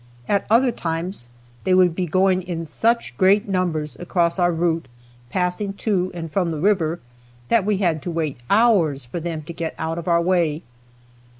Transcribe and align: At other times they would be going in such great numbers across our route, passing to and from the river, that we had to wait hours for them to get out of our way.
At 0.27 0.47
other 0.49 0.71
times 0.71 1.29
they 1.63 1.75
would 1.75 1.93
be 1.93 2.07
going 2.07 2.41
in 2.41 2.65
such 2.65 3.15
great 3.19 3.47
numbers 3.47 3.95
across 3.99 4.39
our 4.39 4.51
route, 4.51 4.87
passing 5.29 5.73
to 5.73 6.09
and 6.15 6.31
from 6.31 6.49
the 6.49 6.59
river, 6.59 6.99
that 7.49 7.65
we 7.67 7.77
had 7.77 8.01
to 8.01 8.09
wait 8.09 8.37
hours 8.49 9.05
for 9.05 9.19
them 9.19 9.43
to 9.43 9.53
get 9.53 9.75
out 9.77 9.99
of 9.99 10.07
our 10.07 10.19
way. 10.19 10.63